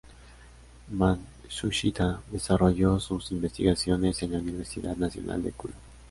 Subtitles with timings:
[0.89, 5.75] Matsushita desarrolló sus investigaciones en la Universidad Nacional de Cuyo.